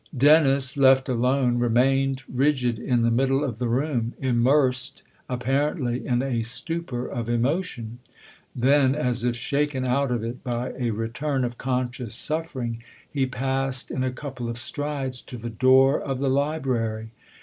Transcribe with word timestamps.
Dennis, 0.17 0.77
left 0.77 1.07
alone, 1.09 1.59
remained 1.59 2.23
rigid 2.27 2.79
in 2.79 3.03
the 3.03 3.11
middle 3.11 3.43
of 3.43 3.59
the 3.59 3.67
room, 3.67 4.13
immersed 4.17 5.03
apparently 5.29 6.07
in 6.07 6.23
a 6.23 6.41
stupor 6.41 7.05
of 7.05 7.29
emotion; 7.29 7.99
then, 8.55 8.95
as 8.95 9.23
if 9.23 9.35
shaken 9.35 9.85
out 9.85 10.09
of 10.09 10.23
it 10.23 10.43
by 10.43 10.73
a 10.79 10.89
return 10.89 11.43
of 11.45 11.59
conscious 11.59 12.15
suffering, 12.15 12.81
he 13.13 13.27
passed 13.27 13.91
in 13.91 14.03
a 14.03 14.09
couple 14.11 14.49
of 14.49 14.57
strides 14.57 15.21
to 15.21 15.37
the 15.37 15.51
door 15.51 16.01
of 16.01 16.17
the 16.17 16.31
library. 16.31 17.11